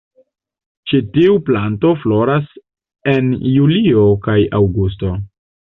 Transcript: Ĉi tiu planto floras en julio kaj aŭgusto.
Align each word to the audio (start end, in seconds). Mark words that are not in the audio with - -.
Ĉi 0.91 1.01
tiu 1.17 1.35
planto 1.49 1.91
floras 2.05 2.49
en 3.15 3.29
julio 3.59 4.09
kaj 4.27 4.41
aŭgusto. 4.63 5.17